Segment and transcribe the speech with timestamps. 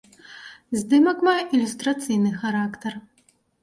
[0.79, 2.93] Здымак мае ілюстрацыйны характар.